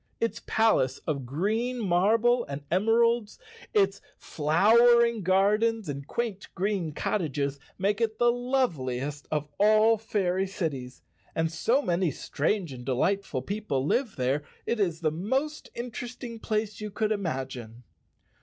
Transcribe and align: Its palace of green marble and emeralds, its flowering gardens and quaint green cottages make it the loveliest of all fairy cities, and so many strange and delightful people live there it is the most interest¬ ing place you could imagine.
Its 0.19 0.41
palace 0.47 0.97
of 1.05 1.27
green 1.27 1.77
marble 1.79 2.43
and 2.45 2.63
emeralds, 2.71 3.37
its 3.71 4.01
flowering 4.17 5.21
gardens 5.21 5.87
and 5.87 6.07
quaint 6.07 6.47
green 6.55 6.91
cottages 6.91 7.59
make 7.77 8.01
it 8.01 8.17
the 8.17 8.31
loveliest 8.31 9.27
of 9.29 9.47
all 9.59 9.99
fairy 9.99 10.47
cities, 10.47 11.03
and 11.35 11.51
so 11.51 11.83
many 11.83 12.09
strange 12.09 12.73
and 12.73 12.83
delightful 12.83 13.43
people 13.43 13.85
live 13.85 14.15
there 14.15 14.41
it 14.65 14.79
is 14.79 15.01
the 15.01 15.11
most 15.11 15.69
interest¬ 15.75 16.23
ing 16.23 16.39
place 16.39 16.81
you 16.81 16.89
could 16.89 17.11
imagine. 17.11 17.83